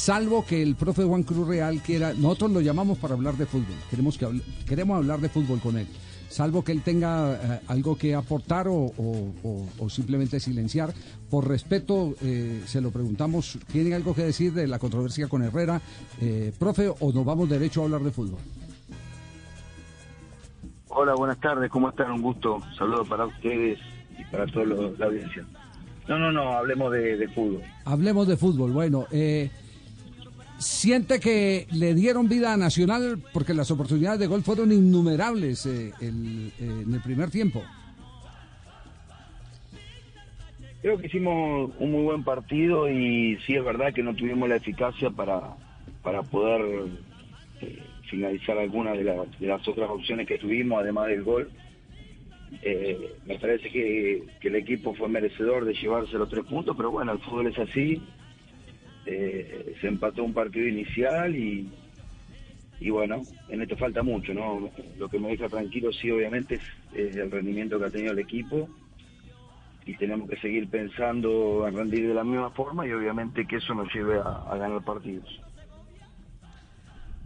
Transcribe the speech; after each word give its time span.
salvo 0.00 0.46
que 0.46 0.62
el 0.62 0.76
profe 0.76 1.04
Juan 1.04 1.24
Cruz 1.24 1.46
Real 1.46 1.82
quiera, 1.82 2.14
nosotros 2.14 2.52
lo 2.52 2.60
llamamos 2.62 2.96
para 2.96 3.12
hablar 3.12 3.34
de 3.34 3.44
fútbol, 3.44 3.76
queremos, 3.90 4.16
que 4.16 4.26
queremos 4.66 4.96
hablar 4.96 5.20
de 5.20 5.28
fútbol 5.28 5.60
con 5.60 5.76
él, 5.76 5.86
salvo 6.30 6.64
que 6.64 6.72
él 6.72 6.80
tenga 6.82 7.34
eh, 7.34 7.60
algo 7.68 7.98
que 7.98 8.14
aportar 8.14 8.66
o, 8.66 8.90
simplemente 9.90 10.40
silenciar. 10.40 10.94
Por 11.28 11.46
respeto, 11.46 12.14
eh, 12.22 12.62
se 12.64 12.80
lo 12.80 12.90
preguntamos, 12.90 13.58
¿tiene 13.70 13.94
algo 13.94 14.14
que 14.14 14.22
decir 14.22 14.54
de 14.54 14.66
la 14.66 14.78
controversia 14.78 15.28
con 15.28 15.42
Herrera, 15.42 15.82
eh, 16.18 16.50
profe, 16.58 16.88
o 16.88 17.12
nos 17.12 17.24
vamos 17.26 17.50
derecho 17.50 17.82
a 17.82 17.84
hablar 17.84 18.00
de 18.00 18.10
fútbol? 18.10 18.40
Hola, 20.88 21.14
buenas 21.14 21.38
tardes, 21.40 21.70
¿cómo 21.70 21.90
están? 21.90 22.10
Un 22.10 22.22
gusto, 22.22 22.58
saludo 22.76 23.04
para 23.04 23.26
ustedes 23.26 23.78
y 24.18 24.24
para 24.32 24.46
toda 24.46 24.64
la 24.64 25.06
audiencia. 25.06 25.44
No, 26.10 26.18
no, 26.18 26.32
no, 26.32 26.54
hablemos 26.54 26.90
de, 26.90 27.28
fútbol. 27.28 27.62
Hablemos 27.84 28.26
de 28.26 28.36
fútbol, 28.36 28.72
bueno, 28.72 29.06
eh, 29.12 29.48
siente 30.60 31.18
que 31.18 31.66
le 31.72 31.94
dieron 31.94 32.28
vida 32.28 32.52
a 32.52 32.56
Nacional 32.56 33.18
porque 33.32 33.54
las 33.54 33.70
oportunidades 33.70 34.20
de 34.20 34.26
gol 34.26 34.42
fueron 34.42 34.70
innumerables 34.70 35.66
eh, 35.66 35.92
eh, 36.00 36.52
en 36.60 36.94
el 36.94 37.00
primer 37.02 37.30
tiempo. 37.30 37.62
Creo 40.82 40.98
que 40.98 41.08
hicimos 41.08 41.72
un 41.78 41.92
muy 41.92 42.04
buen 42.04 42.24
partido 42.24 42.88
y 42.88 43.36
sí 43.46 43.54
es 43.54 43.64
verdad 43.64 43.92
que 43.92 44.02
no 44.02 44.14
tuvimos 44.14 44.48
la 44.48 44.56
eficacia 44.56 45.10
para, 45.10 45.54
para 46.02 46.22
poder 46.22 46.62
finalizar 48.08 48.56
algunas 48.56 48.96
de, 48.96 49.04
de, 49.04 49.46
las 49.46 49.66
otras 49.68 49.90
opciones 49.90 50.26
que 50.26 50.38
tuvimos, 50.38 50.80
además 50.80 51.08
del 51.08 51.22
gol. 51.22 51.50
Eh, 52.62 53.14
me 53.26 53.38
parece 53.38 53.70
que, 53.70 54.22
el 54.42 54.54
equipo 54.56 54.94
fue 54.94 55.08
merecedor 55.08 55.64
de 55.64 55.74
llevarse 55.74 56.18
los 56.18 56.28
tres 56.28 56.44
puntos, 56.44 56.76
pero 56.76 56.90
bueno, 56.90 57.12
el 57.12 57.18
fútbol 57.20 57.46
es 57.46 57.58
así. 57.58 58.02
Eh, 59.12 59.74
se 59.80 59.88
empató 59.88 60.22
un 60.22 60.32
partido 60.32 60.68
inicial 60.68 61.34
y, 61.34 61.68
y 62.78 62.90
bueno, 62.90 63.22
en 63.48 63.60
esto 63.60 63.76
falta 63.76 64.04
mucho, 64.04 64.32
¿no? 64.32 64.70
Lo 64.98 65.08
que 65.08 65.18
me 65.18 65.30
deja 65.30 65.48
tranquilo, 65.48 65.92
sí, 65.92 66.12
obviamente, 66.12 66.60
es, 66.94 67.16
el 67.16 67.28
rendimiento 67.28 67.76
que 67.80 67.86
ha 67.86 67.90
tenido 67.90 68.12
el 68.12 68.20
equipo 68.20 68.68
y 69.84 69.96
tenemos 69.96 70.30
que 70.30 70.36
seguir 70.36 70.68
pensando 70.68 71.66
en 71.66 71.74
rendir 71.74 72.06
de 72.06 72.14
la 72.14 72.22
misma 72.22 72.50
forma 72.50 72.86
y 72.86 72.92
obviamente 72.92 73.48
que 73.48 73.56
eso 73.56 73.74
nos 73.74 73.92
lleve 73.92 74.20
a 74.20 74.56
ganar 74.56 74.84
partidos. 74.84 75.28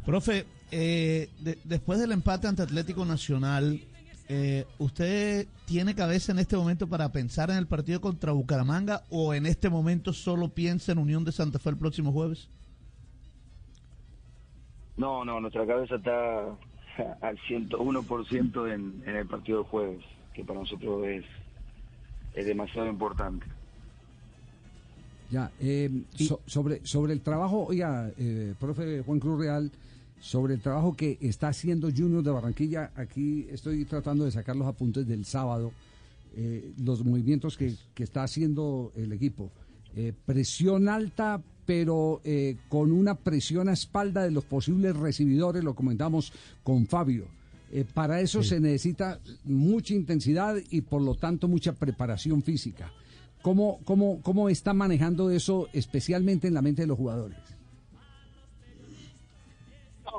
Profe, 0.07 0.47
eh, 0.71 1.29
después 1.65 1.99
del 1.99 2.13
empate 2.13 2.47
ante 2.47 2.63
Atlético 2.63 3.05
Nacional, 3.05 3.81
eh, 4.29 4.67
¿usted 4.79 5.47
tiene 5.67 5.95
cabeza 5.95 6.33
en 6.33 6.39
este 6.39 6.57
momento 6.57 6.87
para 6.89 7.13
pensar 7.13 7.51
en 7.51 7.57
el 7.57 7.67
partido 7.67 8.01
contra 8.01 8.33
Bucaramanga 8.33 9.03
o 9.11 9.35
en 9.35 9.47
este 9.47 9.69
momento 9.69 10.13
solo 10.13 10.49
piensa 10.49 10.93
en 10.93 10.99
Unión 10.99 11.25
de 11.25 11.33
Santa 11.33 11.59
Fe 11.59 11.71
el 11.71 11.77
próximo 11.77 12.13
jueves? 12.13 12.49
No, 14.97 15.25
no, 15.25 15.41
nuestra 15.41 15.67
cabeza 15.67 15.97
está 15.97 16.47
al 17.21 17.39
101% 17.49 18.73
en, 18.73 19.03
en 19.07 19.17
el 19.17 19.27
partido 19.27 19.59
del 19.59 19.67
jueves, 19.67 20.05
que 20.33 20.45
para 20.45 20.61
nosotros 20.61 21.07
es, 21.07 21.25
es 22.35 22.47
demasiado 22.47 22.89
importante. 22.89 23.45
Ya, 25.31 25.51
eh, 25.61 25.91
sobre, 26.47 26.87
sobre 26.87 27.13
el 27.13 27.21
trabajo, 27.21 27.65
oiga, 27.67 28.11
profe 28.61 29.03
Juan 29.03 29.19
Cruz 29.19 29.41
Real, 29.41 29.71
sobre 30.21 30.55
el 30.55 30.61
trabajo 30.61 30.95
que 30.95 31.19
está 31.21 31.49
haciendo 31.49 31.91
Junior 31.91 32.23
de 32.23 32.31
Barranquilla. 32.31 32.93
Aquí 32.97 33.47
estoy 33.51 33.85
tratando 33.85 34.25
de 34.25 34.31
sacar 34.31 34.57
los 34.57 34.67
apuntes 34.67 35.07
del 35.07 35.25
sábado, 35.25 35.73
eh, 36.37 36.73
los 36.83 37.05
movimientos 37.05 37.57
que, 37.57 37.75
está 37.97 38.23
haciendo 38.23 38.93
el 38.97 39.13
equipo. 39.13 39.51
Eh, 39.97 40.13
presión 40.25 40.89
alta, 40.89 41.43
pero 41.67 42.21
eh, 42.25 42.57
con 42.69 42.91
una 42.91 43.15
presión 43.15 43.69
a 43.69 43.73
espalda 43.73 44.23
de 44.23 44.31
los 44.31 44.45
posibles 44.45 44.97
recibidores, 44.97 45.63
lo 45.63 45.75
comentamos 45.75 46.33
con 46.63 46.87
Fabio. 46.87 47.27
para 47.93 48.21
eso 48.21 48.43
se 48.43 48.61
necesita 48.61 49.19
mucha 49.45 49.95
intensidad 49.95 50.57
y 50.71 50.83
por 50.83 51.03
lo 51.03 51.17
tanto 51.17 51.49
mucha 51.49 51.73
preparación 51.73 52.43
física. 52.43 52.93
¿Cómo, 53.43 53.81
cómo, 53.85 54.23
cómo 54.23 54.49
está 54.49 54.73
manejando 54.73 55.31
eso 55.31 55.69
especialmente 55.75 56.49
en 56.49 56.55
la 56.55 56.63
mente 56.63 56.83
de 56.83 56.89
los 56.89 56.97
jugadores? 56.97 57.54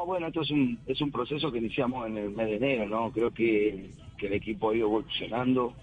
Bueno, 0.06 0.28
esto 0.28 0.42
es 0.42 0.52
un, 0.52 0.80
es 0.86 1.02
un 1.02 1.12
proceso 1.12 1.52
que 1.52 1.58
iniciamos 1.58 2.08
en 2.08 2.18
el 2.18 2.30
mes 2.30 2.48
de 2.48 2.56
enero, 2.56 2.88
¿no? 2.88 3.12
Creo 3.12 3.32
que, 3.32 3.90
el 4.22 4.34
equipo 4.34 4.70
ha 4.70 4.76
ido 4.76 4.88
evolucionando. 4.88 5.74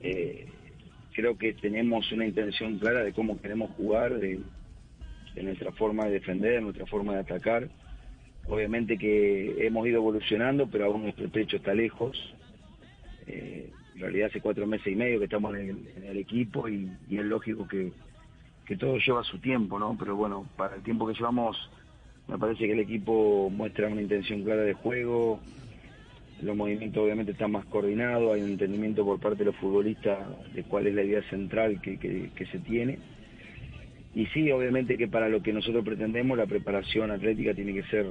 Eh, 0.00 0.46
creo 1.12 1.36
que 1.36 1.52
tenemos 1.52 2.10
una 2.10 2.26
intención 2.26 2.78
clara 2.78 3.04
de 3.04 3.12
cómo 3.12 3.40
queremos 3.40 3.70
jugar, 3.72 4.18
de, 4.18 4.40
nuestra 5.40 5.72
forma 5.72 6.06
de 6.06 6.12
defender, 6.12 6.62
nuestra 6.62 6.86
forma 6.86 7.14
de 7.14 7.20
atacar. 7.20 7.68
Obviamente 8.48 8.98
que 8.98 9.64
hemos 9.64 9.86
ido 9.86 9.96
evolucionando, 9.96 10.66
pero 10.66 10.86
aún 10.86 11.02
nuestro 11.02 11.28
techo 11.28 11.56
está 11.56 11.74
lejos. 11.74 12.34
Eh, 13.26 13.70
en 13.94 14.00
realidad 14.00 14.28
hace 14.30 14.40
cuatro 14.40 14.66
meses 14.66 14.92
y 14.92 14.96
medio 14.96 15.18
que 15.18 15.26
estamos 15.26 15.54
en 15.54 15.86
el, 16.04 16.16
equipo 16.16 16.68
y, 16.68 16.90
y, 17.08 17.18
es 17.18 17.24
lógico 17.24 17.68
que, 17.68 17.92
que 18.66 18.76
todo 18.76 18.96
lleva 18.98 19.22
su 19.22 19.38
tiempo, 19.38 19.78
¿no? 19.78 19.96
Pero 19.98 20.16
bueno, 20.16 20.48
para 20.56 20.76
el 20.76 20.82
tiempo 20.82 21.06
que 21.06 21.14
llevamos 21.14 21.56
me 22.32 22.38
parece 22.38 22.66
que 22.66 22.72
el 22.72 22.80
equipo 22.80 23.50
muestra 23.50 23.88
una 23.88 24.00
intención 24.00 24.42
clara 24.42 24.62
de 24.62 24.72
juego, 24.72 25.38
los 26.40 26.56
movimientos 26.56 27.04
obviamente 27.04 27.32
están 27.32 27.52
más 27.52 27.66
coordinados, 27.66 28.32
hay 28.32 28.40
un 28.40 28.52
entendimiento 28.52 29.04
por 29.04 29.20
parte 29.20 29.40
de 29.40 29.44
los 29.46 29.56
futbolistas 29.56 30.18
de 30.54 30.62
cuál 30.64 30.86
es 30.86 30.94
la 30.94 31.02
idea 31.02 31.22
central 31.28 31.80
que, 31.82 31.98
que, 31.98 32.46
se 32.46 32.58
tiene. 32.60 32.98
Y 34.14 34.26
sí, 34.26 34.50
obviamente 34.50 34.96
que 34.96 35.08
para 35.08 35.28
lo 35.28 35.42
que 35.42 35.52
nosotros 35.52 35.84
pretendemos, 35.84 36.38
la 36.38 36.46
preparación 36.46 37.10
atlética 37.10 37.52
tiene 37.52 37.74
que 37.74 37.82
ser, 37.84 38.06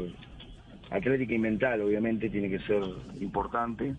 atlética 0.91 1.33
y 1.33 1.39
mental 1.39 1.81
obviamente 1.81 2.29
tiene 2.29 2.49
que 2.49 2.59
ser 2.59 2.83
importante, 3.19 3.95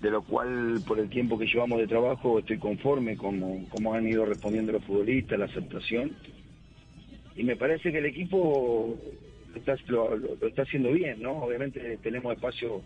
de 0.00 0.10
lo 0.10 0.22
cual 0.22 0.80
por 0.88 0.98
el 0.98 1.08
tiempo 1.08 1.38
que 1.38 1.46
llevamos 1.46 1.78
de 1.78 1.86
trabajo 1.86 2.40
estoy 2.40 2.58
conforme 2.58 3.16
como, 3.16 3.64
como 3.68 3.94
han 3.94 4.08
ido 4.08 4.24
respondiendo 4.24 4.72
los 4.72 4.84
futbolistas, 4.84 5.38
la 5.38 5.44
aceptación 5.44 6.10
y 7.40 7.42
me 7.42 7.56
parece 7.56 7.90
que 7.90 7.98
el 7.98 8.04
equipo 8.04 8.98
lo 9.54 10.46
está, 10.46 10.62
haciendo 10.62 10.92
bien, 10.92 11.22
¿no? 11.22 11.38
Obviamente 11.38 11.98
tenemos 12.02 12.34
espacio, 12.34 12.82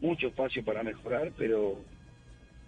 mucho 0.00 0.28
espacio 0.28 0.64
para 0.64 0.84
mejorar, 0.84 1.32
pero 1.36 1.76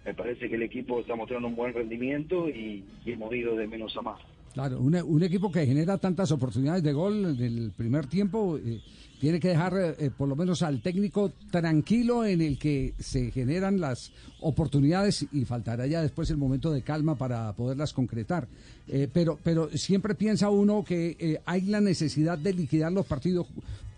me 0.03 0.13
parece 0.13 0.49
que 0.49 0.55
el 0.55 0.63
equipo 0.63 0.99
está 0.99 1.15
mostrando 1.15 1.47
un 1.47 1.55
buen 1.55 1.73
rendimiento 1.73 2.49
y, 2.49 2.83
hemos 3.05 3.33
ido 3.33 3.55
de 3.55 3.67
menos 3.67 3.95
a 3.95 4.01
más. 4.01 4.19
Claro, 4.53 4.81
un, 4.81 5.23
equipo 5.23 5.49
que 5.49 5.65
genera 5.65 5.97
tantas 5.97 6.29
oportunidades 6.33 6.83
de 6.83 6.91
gol 6.91 7.37
en 7.39 7.41
el 7.41 7.71
primer 7.71 8.07
tiempo 8.07 8.57
eh, 8.57 8.81
tiene 9.19 9.39
que 9.39 9.49
dejar 9.49 9.73
eh, 9.77 10.11
por 10.15 10.27
lo 10.27 10.35
menos 10.35 10.61
al 10.61 10.81
técnico 10.81 11.31
tranquilo 11.51 12.25
en 12.25 12.41
el 12.41 12.57
que 12.57 12.93
se 12.99 13.31
generan 13.31 13.79
las 13.79 14.11
oportunidades 14.41 15.25
y 15.31 15.45
faltará 15.45 15.85
ya 15.87 16.01
después 16.01 16.29
el 16.29 16.37
momento 16.37 16.71
de 16.71 16.81
calma 16.81 17.15
para 17.15 17.53
poderlas 17.53 17.93
concretar. 17.93 18.47
Eh, 18.87 19.07
pero, 19.11 19.37
pero 19.43 19.69
siempre 19.77 20.15
piensa 20.15 20.49
uno 20.49 20.83
que 20.83 21.41
hay 21.45 21.61
la 21.61 21.81
necesidad 21.81 22.37
de 22.37 22.53
liquidar 22.53 22.91
los 22.91 23.05
partidos 23.05 23.47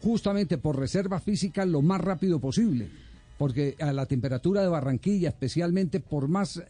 justamente 0.01 0.57
por 0.57 0.77
reserva 0.77 1.19
física 1.19 1.65
lo 1.65 1.81
más 1.81 2.01
rápido 2.01 2.39
posible 2.39 2.89
porque 3.37 3.75
a 3.79 3.91
la 3.91 4.05
temperatura 4.05 4.61
de 4.61 4.67
Barranquilla, 4.67 5.29
especialmente 5.29 5.99
por 5.99 6.27
más 6.27 6.61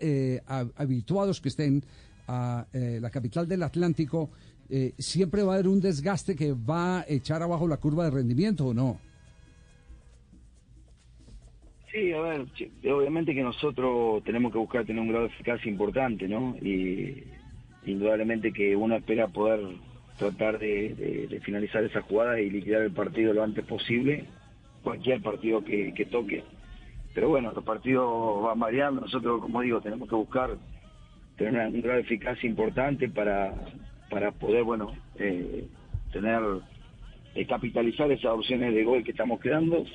habituados 0.78 1.42
que 1.42 1.50
estén 1.50 1.84
a 2.32 2.66
eh, 2.72 3.00
la 3.02 3.10
capital 3.10 3.48
del 3.48 3.64
Atlántico, 3.64 4.30
eh, 4.74 4.94
siempre 4.98 5.44
va 5.44 5.52
a 5.52 5.56
haber 5.56 5.68
un 5.68 5.82
desgaste 5.82 6.34
que 6.34 6.54
va 6.54 7.02
a 7.02 7.06
echar 7.10 7.44
abajo 7.44 7.68
la 7.68 7.76
curva 7.76 8.06
de 8.06 8.12
rendimiento 8.12 8.68
o 8.68 8.74
no. 8.74 9.02
Sí, 11.92 12.14
a 12.14 12.22
ver, 12.22 12.46
obviamente 12.90 13.36
que 13.36 13.44
nosotros 13.44 14.24
tenemos 14.24 14.54
que 14.54 14.60
buscar 14.60 14.86
tener 14.86 15.02
un 15.02 15.10
grado 15.10 15.28
de 15.28 15.34
eficacia 15.34 15.70
importante, 15.70 16.26
¿no? 16.26 16.56
Y 16.62 17.22
indudablemente 17.86 18.54
que 18.54 18.74
uno 18.74 18.96
espera 18.96 19.28
poder 19.28 19.60
tratar 20.18 20.58
de, 20.58 21.42
finalizar 21.44 21.84
esa 21.84 22.02
jugada 22.04 22.40
y 22.40 22.50
liquidar 22.50 22.84
el 22.84 22.94
partido 22.94 23.34
lo 23.34 23.44
antes 23.44 23.66
posible, 23.66 24.24
cualquier 24.84 25.22
partido 25.22 25.66
que, 25.66 25.94
que 25.94 26.06
toque. 26.06 26.46
Pero 27.14 27.28
bueno, 27.28 27.52
los 27.52 27.66
partidos 27.66 28.42
van 28.42 28.58
variando, 28.58 29.02
nosotros, 29.02 29.42
como 29.42 29.60
digo, 29.60 29.82
tenemos 29.82 30.08
que 30.08 30.16
buscar 30.16 30.58
tener 31.36 31.68
un 31.68 31.82
grado 31.82 31.98
de 31.98 32.04
eficacia 32.04 32.50
importante 32.50 33.10
para, 33.10 33.54
para 34.12 34.32
poder, 34.32 34.64
bueno, 34.64 34.92
eh, 35.18 35.66
tener, 36.12 36.42
eh, 37.34 37.46
capitalizar 37.48 38.12
esas 38.12 38.34
opciones 38.34 38.76
de 38.76 38.84
gol 38.84 39.04
que 39.04 39.12
estamos 39.12 39.40
creando. 39.40 39.86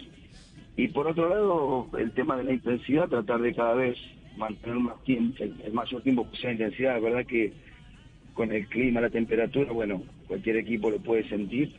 Y 0.77 0.89
por 0.89 1.07
otro 1.07 1.29
lado, 1.29 1.89
el 1.99 2.11
tema 2.13 2.37
de 2.37 2.45
la 2.45 2.53
intensidad, 2.55 3.09
tratar 3.09 3.41
de 3.43 3.55
cada 3.55 3.75
vez 3.75 3.97
mantener 4.37 4.79
más 4.79 5.03
tiempo, 5.05 5.37
el, 5.45 5.73
mayor 5.73 6.03
tiempo 6.03 6.29
que 6.31 6.39
sea 6.39 6.53
intensidad. 6.53 6.95
La 6.95 7.01
verdad 7.01 7.27
que 7.27 7.53
con 8.33 8.51
el 8.53 8.67
clima, 8.69 9.01
la 9.01 9.11
temperatura, 9.11 9.71
bueno, 9.73 10.03
cualquier 10.27 10.57
equipo 10.57 10.91
lo 10.91 10.99
puede 10.99 11.29
sentir. 11.29 11.73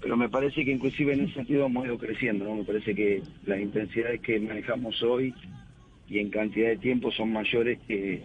Pero 0.00 0.16
me 0.16 0.28
parece 0.28 0.64
que 0.64 0.72
inclusive 0.72 1.12
en 1.12 1.20
ese 1.20 1.34
sentido 1.34 1.66
hemos 1.66 1.84
ido 1.84 1.98
creciendo, 1.98 2.46
¿no? 2.46 2.56
Me 2.56 2.64
parece 2.64 2.94
que 2.94 3.22
las 3.46 3.60
intensidades 3.60 4.20
que 4.20 4.40
manejamos 4.40 5.00
hoy 5.02 5.32
y 6.08 6.18
en 6.18 6.30
cantidad 6.30 6.70
de 6.70 6.76
tiempo 6.78 7.12
son 7.12 7.32
mayores 7.32 7.78
que, 7.86 8.22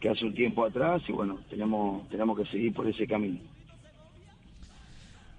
que 0.00 0.08
hace 0.08 0.24
un 0.24 0.34
tiempo 0.34 0.64
atrás 0.64 1.02
y 1.08 1.12
bueno, 1.12 1.38
tenemos, 1.50 2.08
tenemos 2.08 2.38
que 2.38 2.46
seguir 2.46 2.72
por 2.72 2.86
ese 2.88 3.06
camino. 3.06 3.38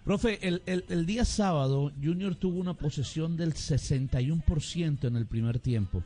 Profe, 0.03 0.39
el, 0.47 0.61
el, 0.65 1.06
día 1.06 1.23
sábado 1.23 1.91
Junior 2.01 2.33
tuvo 2.33 2.59
una 2.59 2.73
posesión 2.73 3.38
del 3.38 3.53
61% 3.53 5.07
en 5.07 5.15
el 5.15 5.25
primer 5.27 5.59
tiempo. 5.59 6.03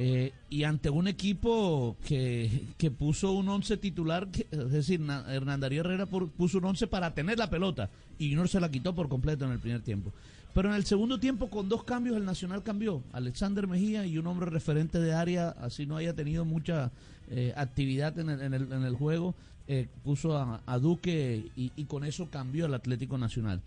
Eh, 0.00 0.32
y 0.48 0.62
ante 0.62 0.90
un 0.90 1.08
equipo 1.08 1.96
que, 2.06 2.66
que 2.76 2.90
puso 2.90 3.32
un 3.32 3.48
11 3.48 3.78
titular, 3.78 4.28
es 4.32 4.70
decir, 4.70 5.00
Hernán 5.00 5.58
Darío 5.58 5.80
Herrera 5.80 6.06
puso 6.06 6.58
un 6.58 6.66
11 6.66 6.86
para 6.86 7.14
tener 7.14 7.36
la 7.36 7.50
pelota 7.50 7.90
y 8.16 8.28
Junior 8.28 8.48
se 8.48 8.60
la 8.60 8.70
quitó 8.70 8.94
por 8.94 9.08
completo 9.08 9.44
en 9.44 9.52
el 9.52 9.58
primer 9.58 9.82
tiempo. 9.82 10.12
Pero 10.58 10.70
en 10.70 10.74
el 10.74 10.84
segundo 10.86 11.20
tiempo, 11.20 11.50
con 11.50 11.68
dos 11.68 11.84
cambios, 11.84 12.16
el 12.16 12.24
Nacional 12.24 12.64
cambió. 12.64 13.04
Alexander 13.12 13.68
Mejía 13.68 14.04
y 14.06 14.18
un 14.18 14.26
hombre 14.26 14.50
referente 14.50 14.98
de 14.98 15.12
área, 15.12 15.50
así 15.50 15.86
no 15.86 15.96
haya 15.96 16.16
tenido 16.16 16.44
mucha 16.44 16.90
eh, 17.30 17.52
actividad 17.56 18.18
en 18.18 18.28
el, 18.28 18.96
juego, 18.96 19.36
eh, 19.68 19.86
puso 20.02 20.36
a, 20.36 20.78
Duque 20.80 21.44
y, 21.54 21.70
y, 21.76 21.84
con 21.84 22.02
eso 22.02 22.28
cambió 22.28 22.66
el 22.66 22.74
Atlético 22.74 23.16
Nacional. 23.18 23.60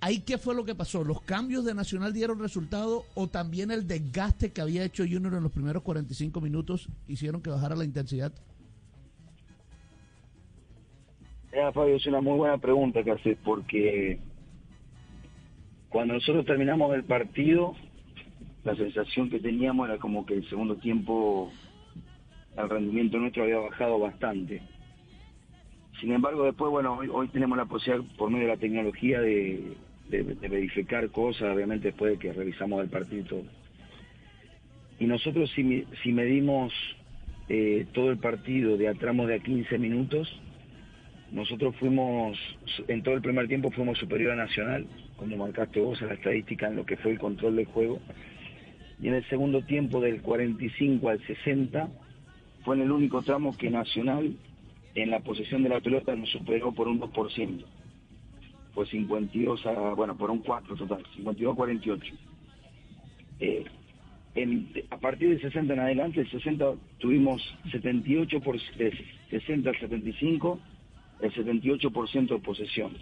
¿Ahí 0.00 0.20
qué 0.20 0.38
fue 0.38 0.54
lo 0.54 0.64
que 0.64 0.74
pasó? 0.74 1.04
¿Los 1.04 1.20
cambios 1.20 1.66
de 1.66 1.74
Nacional 1.74 2.14
dieron 2.14 2.38
resultado 2.38 3.04
o 3.14 3.26
también 3.26 3.70
el 3.70 3.86
desgaste 3.86 4.50
que 4.50 4.62
había 4.62 4.84
hecho 4.84 5.02
Junior 5.02 5.34
en 5.34 5.42
los 5.42 5.52
primeros 5.52 5.82
45 5.82 6.40
minutos 6.40 6.88
hicieron 7.06 7.42
que 7.42 7.50
bajara 7.50 7.76
la 7.76 7.84
intensidad? 7.84 8.32
Fabio, 11.74 11.96
es 11.96 12.06
una 12.06 12.22
muy 12.22 12.38
buena 12.38 12.56
pregunta 12.56 13.04
que 13.04 13.10
haces 13.10 13.36
porque 13.44 14.31
cuando 15.92 16.14
nosotros 16.14 16.46
terminamos 16.46 16.94
el 16.94 17.04
partido, 17.04 17.74
la 18.64 18.74
sensación 18.74 19.28
que 19.28 19.38
teníamos 19.38 19.88
era 19.88 19.98
como 19.98 20.24
que 20.24 20.34
el 20.34 20.48
segundo 20.48 20.76
tiempo 20.76 21.52
el 22.56 22.68
rendimiento 22.68 23.18
nuestro 23.18 23.42
había 23.42 23.58
bajado 23.58 23.98
bastante. 23.98 24.62
Sin 26.00 26.12
embargo, 26.12 26.44
después, 26.44 26.70
bueno, 26.70 26.98
hoy, 27.12 27.28
tenemos 27.28 27.56
la 27.58 27.66
posibilidad 27.66 28.04
por 28.16 28.30
medio 28.30 28.46
de 28.46 28.54
la 28.54 28.60
tecnología 28.60 29.20
de, 29.20 29.76
verificar 30.08 31.10
cosas, 31.10 31.54
obviamente 31.54 31.88
después 31.88 32.12
de 32.12 32.18
que 32.18 32.32
revisamos 32.32 32.82
el 32.82 32.88
partido 32.88 33.20
y 33.20 33.24
todo. 33.24 33.44
Y 34.98 35.06
nosotros 35.06 35.50
si, 35.54 35.84
si 36.02 36.12
medimos 36.12 36.72
eh, 37.48 37.86
todo 37.92 38.10
el 38.10 38.18
partido 38.18 38.76
de 38.78 38.88
a 38.88 38.94
tramos 38.94 39.28
de 39.28 39.34
a 39.34 39.38
15 39.40 39.78
minutos, 39.78 40.40
nosotros 41.32 41.74
fuimos, 41.76 42.38
en 42.88 43.02
todo 43.02 43.14
el 43.14 43.22
primer 43.22 43.48
tiempo 43.48 43.70
fuimos 43.70 43.98
superior 43.98 44.32
a 44.32 44.36
Nacional, 44.36 44.86
como 45.16 45.38
marcaste 45.38 45.80
vos 45.80 46.00
en 46.02 46.08
la 46.08 46.14
estadística 46.14 46.68
en 46.68 46.76
lo 46.76 46.84
que 46.84 46.98
fue 46.98 47.12
el 47.12 47.18
control 47.18 47.56
del 47.56 47.64
juego. 47.64 48.00
Y 49.00 49.08
en 49.08 49.14
el 49.14 49.26
segundo 49.28 49.62
tiempo 49.62 50.00
del 50.00 50.20
45 50.20 51.08
al 51.08 51.26
60 51.26 51.88
fue 52.64 52.76
en 52.76 52.82
el 52.82 52.92
único 52.92 53.22
tramo 53.22 53.56
que 53.56 53.70
Nacional 53.70 54.36
en 54.94 55.10
la 55.10 55.20
posesión 55.20 55.62
de 55.62 55.70
la 55.70 55.80
pelota 55.80 56.14
nos 56.14 56.30
superó 56.30 56.70
por 56.72 56.86
un 56.86 57.00
2%. 57.00 57.64
Fue 58.74 58.86
52 58.86 59.66
a, 59.66 59.94
bueno, 59.94 60.16
por 60.16 60.30
un 60.30 60.40
4 60.40 60.76
total, 60.76 61.02
52 61.16 61.52
a 61.52 61.56
48. 61.56 62.14
Eh, 63.40 63.64
a 64.90 64.96
partir 64.98 65.30
del 65.30 65.40
60 65.40 65.72
en 65.72 65.80
adelante, 65.80 66.20
el 66.20 66.30
60 66.30 66.74
tuvimos 66.98 67.42
78 67.70 68.40
por 68.40 68.58
60 69.30 69.70
al 69.70 69.78
75 69.78 70.58
el 71.22 71.32
78% 71.32 72.28
de 72.28 72.38
posesión. 72.38 72.92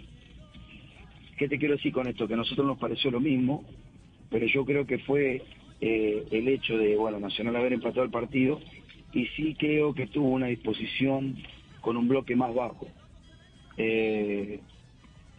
¿Qué 1.37 1.47
te 1.47 1.57
quiero 1.57 1.75
decir 1.75 1.91
con 1.91 2.07
esto? 2.07 2.27
Que 2.27 2.35
a 2.35 2.37
nosotros 2.37 2.67
nos 2.67 2.77
pareció 2.77 3.09
lo 3.09 3.19
mismo, 3.19 3.63
pero 4.29 4.45
yo 4.45 4.63
creo 4.63 4.85
que 4.85 4.99
fue 4.99 5.41
eh, 5.81 6.27
el 6.29 6.47
hecho 6.47 6.77
de, 6.77 6.95
bueno, 6.95 7.19
Nacional 7.19 7.55
haber 7.55 7.73
empatado 7.73 8.03
el 8.03 8.11
partido 8.11 8.61
y 9.11 9.25
sí 9.35 9.55
creo 9.57 9.93
que 9.93 10.07
tuvo 10.07 10.29
una 10.29 10.47
disposición 10.47 11.35
con 11.81 11.97
un 11.97 12.07
bloque 12.07 12.35
más 12.35 12.53
bajo. 12.53 12.87
Eh, 13.77 14.59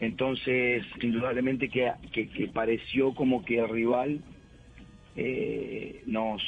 entonces, 0.01 0.85
indudablemente 1.01 1.69
que, 1.69 1.93
que, 2.13 2.49
pareció 2.49 3.15
como 3.15 3.45
que 3.45 3.59
el 3.59 3.69
rival 3.69 4.21
eh, 5.15 6.03
nos, 6.07 6.43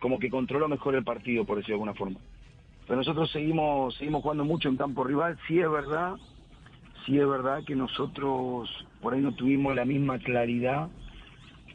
como 0.00 0.18
que 0.18 0.28
controló 0.28 0.66
mejor 0.66 0.96
el 0.96 1.04
partido, 1.04 1.44
por 1.44 1.58
decirlo 1.58 1.76
de 1.76 1.82
alguna 1.82 1.94
forma. 1.94 2.18
Pero 2.90 3.02
nosotros 3.02 3.30
seguimos, 3.30 3.94
seguimos 3.98 4.20
jugando 4.20 4.44
mucho 4.44 4.68
en 4.68 4.76
campo 4.76 5.04
rival, 5.04 5.38
sí 5.46 5.60
es 5.60 5.70
verdad, 5.70 6.14
sí 7.06 7.20
es 7.20 7.28
verdad 7.28 7.62
que 7.64 7.76
nosotros 7.76 8.68
por 9.00 9.14
ahí 9.14 9.20
no 9.20 9.32
tuvimos 9.32 9.76
la 9.76 9.84
misma 9.84 10.18
claridad 10.18 10.88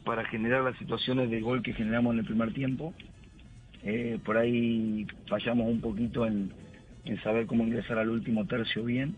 para 0.04 0.26
generar 0.26 0.62
las 0.62 0.76
situaciones 0.76 1.30
de 1.30 1.40
gol 1.40 1.62
que 1.62 1.72
generamos 1.72 2.12
en 2.12 2.18
el 2.18 2.26
primer 2.26 2.52
tiempo. 2.52 2.92
Eh, 3.82 4.18
por 4.26 4.36
ahí 4.36 5.06
fallamos 5.26 5.68
un 5.68 5.80
poquito 5.80 6.26
en, 6.26 6.52
saber 7.22 7.46
cómo 7.46 7.64
ingresar 7.64 7.96
al 7.96 8.10
último 8.10 8.44
tercio 8.44 8.84
bien, 8.84 9.16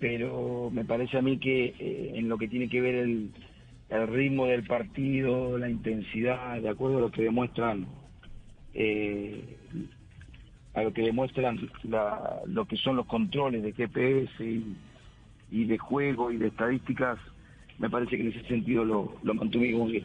pero 0.00 0.70
me 0.72 0.84
parece 0.84 1.18
a 1.18 1.22
mí 1.22 1.38
que 1.38 1.66
eh, 1.66 2.12
en 2.16 2.28
lo 2.28 2.36
que 2.36 2.48
tiene 2.48 2.68
que 2.68 2.80
ver 2.80 2.96
el, 2.96 3.30
ritmo 4.08 4.46
del 4.46 4.64
partido, 4.64 5.56
la 5.56 5.70
intensidad, 5.70 6.60
de 6.60 6.68
acuerdo 6.68 6.98
a 6.98 7.02
lo 7.02 7.12
que 7.12 7.22
demuestran 7.22 7.86
eh, 8.74 9.56
a 10.74 10.82
lo 10.82 10.92
que 10.92 11.02
demuestran 11.02 11.58
lo 12.46 12.64
que 12.66 12.76
son 12.76 12.96
los 12.96 13.06
controles 13.06 13.62
de 13.62 13.72
GPS 13.72 14.44
y, 15.50 15.64
de 15.64 15.78
juego 15.78 16.30
y 16.30 16.36
de 16.36 16.48
estadísticas, 16.48 17.18
me 17.78 17.90
parece 17.90 18.16
que 18.16 18.22
en 18.22 18.28
ese 18.28 18.46
sentido 18.46 18.84
lo, 18.84 19.16
lo 19.22 19.34
mantuvimos 19.34 19.90
bien. 19.90 20.04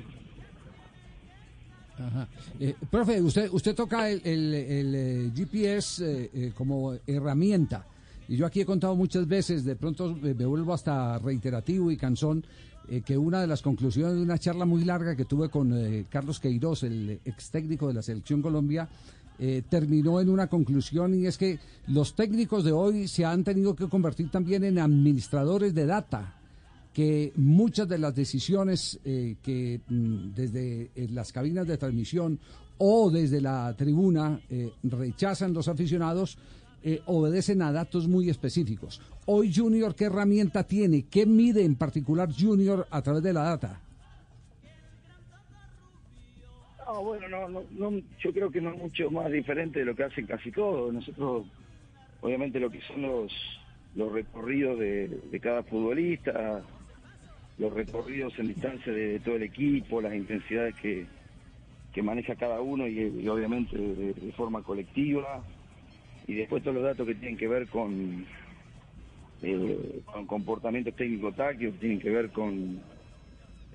Ajá. 1.97 2.27
Eh, 2.59 2.75
profe, 2.89 3.21
usted, 3.21 3.49
usted 3.51 3.75
toca 3.75 4.09
el, 4.09 4.21
el, 4.25 4.95
eh, 4.95 5.31
GPS 5.33 6.29
eh, 6.33 6.51
como 6.55 6.93
herramienta. 7.05 7.85
Y 8.27 8.37
yo 8.37 8.45
aquí 8.45 8.61
he 8.61 8.65
contado 8.65 8.95
muchas 8.95 9.27
veces, 9.27 9.63
de 9.63 9.75
pronto 9.75 10.17
me 10.19 10.33
vuelvo 10.33 10.73
hasta 10.73 11.19
reiterativo 11.19 11.91
y 11.91 11.97
cansón, 11.97 12.43
que 13.03 13.17
una 13.17 13.41
de 13.41 13.47
las 13.47 13.61
conclusiones 13.61 14.15
de 14.15 14.21
una 14.21 14.37
charla 14.37 14.65
muy 14.65 14.83
larga 14.83 15.15
que 15.15 15.25
tuve 15.25 15.49
con 15.49 16.05
Carlos 16.09 16.39
Queiroz, 16.39 16.83
el 16.83 17.19
ex 17.23 17.49
técnico 17.49 17.87
de 17.87 17.95
la 17.95 18.01
Selección 18.01 18.43
Colombia, 18.43 18.87
eh, 19.37 19.63
terminó 19.67 20.21
en 20.21 20.29
una 20.29 20.47
conclusión 20.47 21.13
y 21.13 21.25
es 21.25 21.37
que 21.37 21.59
los 21.87 22.15
técnicos 22.15 22.63
de 22.63 22.71
hoy 22.71 23.07
se 23.07 23.25
han 23.25 23.43
tenido 23.43 23.75
que 23.75 23.89
convertir 23.89 24.31
también 24.31 24.63
en 24.63 24.79
administradores 24.79 25.73
de 25.75 25.85
data, 25.85 26.39
que 26.93 27.33
muchas 27.35 27.89
de 27.89 27.97
las 27.97 28.15
decisiones 28.15 28.97
eh, 29.03 29.35
que 29.43 29.81
mm, 29.89 30.33
desde 30.33 30.91
eh, 30.95 31.07
las 31.11 31.33
cabinas 31.33 31.67
de 31.67 31.77
transmisión 31.77 32.39
o 32.77 33.09
desde 33.09 33.41
la 33.41 33.73
tribuna 33.77 34.39
rechazan 34.83 35.53
los 35.53 35.69
aficionados, 35.69 36.37
obedecen 37.05 37.61
a 37.61 37.71
datos 37.71 38.05
muy 38.05 38.29
específicos. 38.29 38.99
Hoy 39.27 39.51
Junior, 39.55 39.95
¿qué 39.95 40.05
herramienta 40.05 40.63
tiene? 40.65 41.03
¿Qué 41.03 41.25
mide 41.25 41.63
en 41.63 41.75
particular 41.75 42.29
Junior 42.37 42.85
a 42.91 43.01
través 43.01 43.23
de 43.23 43.31
la 43.31 43.43
data? 43.43 43.81
No, 46.95 47.03
bueno, 47.03 47.27
no, 47.27 47.65
no, 47.71 48.01
yo 48.21 48.31
creo 48.31 48.49
que 48.49 48.61
no 48.61 48.69
es 48.69 48.77
mucho 48.77 49.11
más 49.11 49.29
diferente 49.29 49.79
de 49.79 49.85
lo 49.85 49.93
que 49.93 50.05
hacen 50.05 50.25
casi 50.25 50.49
todos. 50.49 50.93
Nosotros, 50.93 51.45
obviamente, 52.21 52.57
lo 52.57 52.69
que 52.69 52.79
son 52.83 53.01
los, 53.01 53.33
los 53.95 54.13
recorridos 54.13 54.79
de, 54.79 55.39
cada 55.41 55.61
futbolista, 55.63 56.63
los 57.57 57.73
recorridos 57.73 58.39
en 58.39 58.47
distancia 58.47 58.93
de, 58.93 59.19
todo 59.19 59.35
el 59.35 59.43
equipo, 59.43 59.99
las 59.99 60.15
intensidades 60.15 60.73
que, 60.75 61.05
que 61.91 62.01
maneja 62.01 62.33
cada 62.35 62.61
uno 62.61 62.87
y, 62.87 63.27
obviamente 63.27 63.77
de, 63.77 64.31
forma 64.31 64.63
colectiva. 64.63 65.43
Y 66.27 66.35
después 66.35 66.63
todos 66.63 66.75
los 66.75 66.85
datos 66.85 67.05
que 67.05 67.15
tienen 67.15 67.35
que 67.35 67.49
ver 67.49 67.67
con, 67.67 68.25
eh, 69.41 69.99
con 70.05 70.25
comportamientos 70.27 70.95
técnico-tácticos, 70.95 71.77
tienen 71.77 71.99
que 71.99 72.09
ver 72.09 72.29
con 72.29 72.79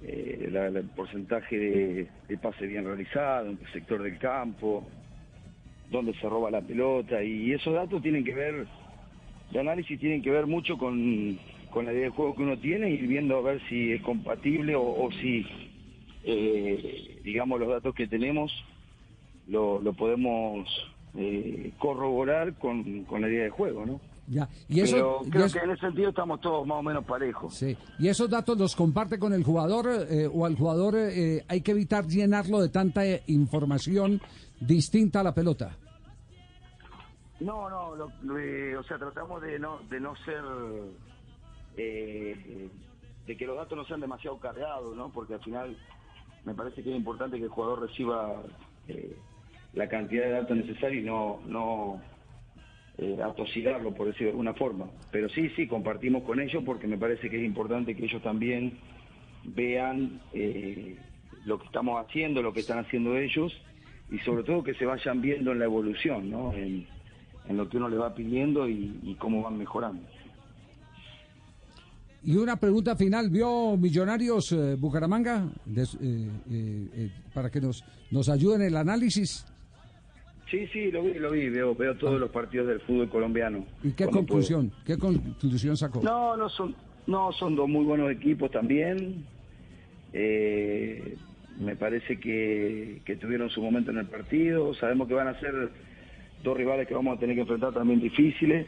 eh, 0.03 0.51
el 0.51 0.85
porcentaje 0.97 2.09
de, 2.29 2.39
pase 2.39 2.67
bien 2.67 2.85
realizado, 2.85 3.51
en 3.51 3.59
el 3.61 3.73
sector 3.73 4.03
del 4.03 4.19
campo, 4.19 4.87
dónde 5.91 6.15
se 6.15 6.29
roba 6.29 6.51
la 6.51 6.63
pelota, 6.63 7.23
y 7.23 7.53
esos 7.53 7.75
datos 7.75 8.03
tienen 8.03 8.25
que 8.25 8.35
ver, 8.35 8.67
de 9.53 9.61
análisis 9.61 9.99
tienen 10.01 10.23
que 10.23 10.31
ver 10.31 10.47
mucho 10.47 10.79
con, 10.79 11.39
la 11.75 11.93
idea 11.93 12.05
de 12.05 12.11
juego 12.11 12.35
que 12.35 12.43
uno 12.43 12.59
tiene, 12.59 12.91
y 12.91 12.97
viendo 12.99 13.37
a 13.37 13.43
ver 13.43 13.61
si 13.69 13.93
es 13.93 14.03
compatible 14.03 14.75
o, 14.77 15.11
si, 15.21 15.47
eh, 16.25 17.21
digamos, 17.23 17.61
los 17.61 17.69
datos 17.69 17.95
que 17.95 18.07
tenemos 18.07 18.53
lo, 19.49 19.81
podemos 19.93 20.69
eh, 21.17 21.73
corroborar 21.79 22.55
con, 22.55 23.05
con 23.05 23.21
la 23.21 23.29
idea 23.29 23.45
de 23.45 23.51
juego, 23.51 23.85
¿no? 23.85 24.01
Ya. 24.31 24.49
Y 24.69 24.81
eso, 24.81 25.23
creo 25.29 25.51
que 25.51 25.59
en 25.59 25.71
ese 25.73 25.81
sentido 25.81 26.11
estamos 26.11 26.41
todos 26.41 26.65
más 26.65 26.79
o 26.79 26.83
menos 26.83 27.05
parejos. 27.05 27.53
Sí. 27.53 27.77
¿Y 27.99 28.07
esos 28.07 28.31
datos 28.31 28.57
los 28.57 28.77
comparte 28.77 29.19
con 29.19 29.33
el 29.33 29.43
jugador 29.43 29.89
eh, 30.09 30.31
o 30.33 30.47
al 30.47 30.55
jugador 30.55 30.95
eh, 30.97 31.45
hay 31.49 31.63
que 31.63 31.73
evitar 31.73 32.07
llenarlo 32.07 32.61
de 32.61 32.69
tanta 32.69 33.05
eh, 33.05 33.25
información 33.27 34.21
distinta 34.61 35.21
a 35.21 35.25
la 35.25 35.35
pelota? 35.35 35.77
No, 37.41 37.69
no, 37.69 37.89
o 37.89 38.83
sea, 38.85 38.99
tratamos 38.99 39.43
de 39.43 39.59
no, 39.59 39.81
de 39.91 39.99
no 39.99 40.15
ser, 40.25 40.43
de 41.75 43.37
que 43.37 43.47
los 43.47 43.57
datos 43.57 43.77
no 43.77 43.85
sean 43.87 44.01
demasiado 44.01 44.39
cargados, 44.39 44.95
¿no? 44.95 45.11
Porque 45.11 45.35
al 45.35 45.43
final 45.43 45.77
me 46.45 46.55
parece 46.55 46.85
que 46.85 46.91
es 46.91 46.97
importante 46.97 47.39
que 47.39 47.45
el 47.45 47.51
jugador 47.51 47.81
reciba 47.81 48.43
la 49.73 49.89
cantidad 49.89 50.25
de 50.25 50.31
datos 50.31 50.57
necesaria 50.57 51.01
y 51.01 51.05
no, 51.05 51.41
no 51.47 52.01
eh, 53.01 53.19
atosigarlo, 53.23 53.95
por 53.95 54.09
decirlo 54.09 54.27
de 54.27 54.33
alguna 54.33 54.55
forma. 54.55 54.87
Pero 55.11 55.29
sí, 55.31 55.49
sí, 55.57 55.67
compartimos 55.67 56.23
con 56.25 56.39
ellos 56.39 56.63
porque 56.65 56.87
me 56.87 56.99
parece 56.99 57.31
que 57.31 57.39
es 57.39 57.45
importante 57.45 57.97
que 57.97 58.05
ellos 58.05 58.23
también 58.23 58.79
vean 59.45 60.21
eh, 60.35 60.97
lo 61.47 61.59
que 61.59 61.67
estamos 61.67 62.05
haciendo, 62.05 62.43
lo 62.43 62.53
que 62.53 62.61
están 62.61 62.79
haciendo 62.79 63.17
ellos 63.17 63.53
y 64.11 64.19
sobre 64.19 64.43
todo 64.43 64.63
que 64.63 64.75
se 64.75 64.85
vayan 64.85 65.21
viendo 65.21 65.53
en 65.53 65.61
la 65.61 65.65
evolución, 65.65 66.31
¿no? 66.31 66.53
En, 66.53 66.87
lo 67.49 67.69
que 67.69 67.79
uno 67.79 67.89
le 67.89 67.97
va 67.97 68.15
pidiendo 68.15 68.69
y, 68.69 69.17
cómo 69.19 69.43
van 69.43 69.59
mejorando. 69.59 70.03
Y 72.23 72.37
una 72.37 72.55
pregunta 72.57 72.95
final, 72.95 73.29
¿vio 73.29 73.77
Millonarios 73.77 74.53
eh, 74.53 74.77
Bucaramanga? 74.79 75.49
Eh, 75.67 75.85
eh, 76.01 76.89
eh, 76.95 77.11
para 77.35 77.51
que 77.51 77.61
nos, 77.61 77.83
nos 78.13 78.29
ayuden 78.29 78.61
en 78.61 78.67
el 78.69 78.77
análisis. 78.77 79.47
Sí, 80.51 80.67
sí, 80.73 80.91
lo 80.91 81.03
vi, 81.03 81.15
lo 81.15 81.31
vi, 81.31 81.49
veo, 81.49 81.75
veo 81.75 81.95
todos 81.97 82.19
los 82.21 82.31
partidos 82.31 82.67
del 82.67 82.81
fútbol 82.81 83.09
colombiano. 83.09 83.65
¿Y 83.85 83.93
qué 83.93 84.07
conclusión? 84.07 84.73
¿Qué 84.85 84.99
conclusión 84.99 85.77
sacó? 85.77 86.03
No, 86.03 86.37
no 86.37 86.49
son, 86.49 86.75
no 87.07 87.31
son 87.33 87.55
dos 87.55 87.69
muy 87.69 87.85
buenos 87.85 88.11
equipos 88.11 88.51
también. 88.51 89.25
Eh, 90.13 91.17
me 91.61 91.77
parece 91.77 92.19
que, 92.19 93.01
que 93.05 93.17
tuvieron 93.17 93.51
su 93.51 93.63
momento 93.63 93.91
en 93.91 93.99
el 93.99 94.07
partido. 94.07 94.75
Sabemos 94.75 95.07
que 95.09 95.15
van 95.15 95.29
a 95.29 95.39
ser 95.39 95.71
dos 96.43 96.57
rivales 96.57 96.89
que 96.89 96.95
vamos 96.95 97.17
a 97.17 97.21
tener 97.21 97.37
que 97.37 97.43
enfrentar 97.43 97.73
también 97.73 98.01
difíciles. 98.01 98.67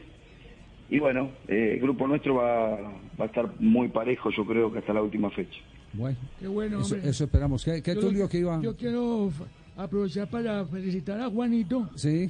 Y 0.89 0.99
bueno, 0.99 1.31
eh, 1.47 1.71
el 1.73 1.79
grupo 1.81 2.07
nuestro 2.07 2.35
va, 2.35 2.79
va 3.19 3.23
a 3.23 3.25
estar 3.25 3.49
muy 3.59 3.87
parejo, 3.87 4.29
yo 4.29 4.45
creo 4.45 4.71
que 4.71 4.79
hasta 4.79 4.93
la 4.93 5.01
última 5.01 5.29
fecha. 5.31 5.59
Bueno, 5.93 6.17
Qué 6.39 6.47
bueno, 6.47 6.79
eso, 6.81 6.95
hombre. 6.95 7.09
eso 7.09 7.23
esperamos. 7.25 7.63
¿Qué, 7.65 7.81
qué 7.83 7.95
Yo 7.95 8.01
Tulio 8.01 8.23
lo- 8.23 8.29
que 8.29 8.37
iba? 8.39 8.61
Yo 8.61 8.75
quiero 8.75 9.31
aprovechar 9.75 10.29
para 10.29 10.65
felicitar 10.65 11.19
a 11.19 11.29
Juanito 11.29 11.89
Sí, 11.95 12.29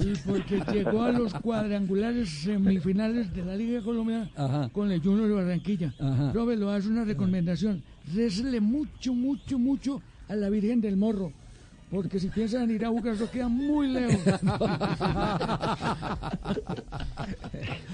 y 0.00 0.12
porque 0.26 0.60
llegó 0.72 1.02
a 1.02 1.12
los 1.12 1.32
cuadrangulares 1.34 2.28
semifinales 2.28 3.32
de 3.34 3.44
la 3.44 3.56
Liga 3.56 3.78
de 3.78 3.84
Colombia 3.84 4.30
Ajá. 4.36 4.68
con 4.72 4.90
el 4.90 5.00
Junior 5.02 5.28
de 5.28 5.34
Barranquilla. 5.34 5.94
Ajá. 5.98 6.32
Robert, 6.32 6.60
lo 6.60 6.70
hace 6.70 6.88
una 6.88 7.04
recomendación. 7.04 7.82
Récele 8.14 8.60
mucho, 8.60 9.14
mucho, 9.14 9.58
mucho 9.58 10.02
a 10.28 10.34
la 10.34 10.48
Virgen 10.50 10.80
del 10.80 10.96
Morro. 10.96 11.32
Porque 11.90 12.18
si 12.18 12.28
piensan 12.28 12.70
ir 12.70 12.84
a 12.86 12.88
jugar, 12.88 13.14
eso 13.14 13.30
queda 13.30 13.48
muy 13.48 13.88
lejos. 13.88 14.22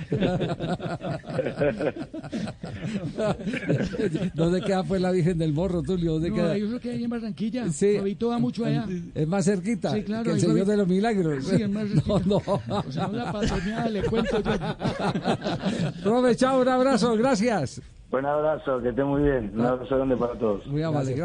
¿Dónde 4.35 4.61
queda 4.62 4.83
pues 4.85 5.00
la 5.00 5.11
Virgen 5.11 5.38
del 5.38 5.52
Morro, 5.52 5.83
Tulio? 5.83 6.14
¿Dónde 6.14 6.30
No, 6.30 6.37
queda? 6.37 6.57
eso 6.57 6.80
que 6.80 6.90
hay 6.90 7.04
en 7.04 7.11
Barranquilla. 7.11 7.68
Sí. 7.71 7.97
Fabito 7.99 8.28
va 8.28 8.38
mucho 8.38 8.64
allá. 8.64 8.87
Es 9.14 9.26
más 9.28 9.45
cerquita 9.45 9.92
Sí, 9.92 10.02
claro, 10.02 10.25
que 10.25 10.30
el 10.30 10.37
ahí 10.37 10.40
Señor 10.42 10.66
de 10.66 10.76
los 10.76 10.88
Milagros. 10.88 11.45
Sí, 11.47 11.62
es 11.62 11.71
más 11.71 11.87
no, 12.07 12.21
no. 12.26 12.37
O 12.37 12.92
sea, 12.92 13.09
la 13.09 13.33
patroneada 13.33 13.88
le 13.88 14.02
cuento 14.02 14.40
yo. 14.42 14.52
Profe, 16.02 16.37
chao, 16.37 16.61
un 16.62 16.68
abrazo, 16.68 17.16
gracias. 17.16 17.80
Buen 18.11 18.25
abrazo, 18.25 18.80
que 18.80 18.88
esté 18.88 19.04
muy 19.04 19.23
bien. 19.23 19.52
Un 19.54 19.66
abrazo 19.66 19.97
grande 19.97 20.16
para 20.16 20.33
todos. 20.38 20.66
Muy 20.66 20.83
amable, 20.83 21.12
gracias. 21.12 21.18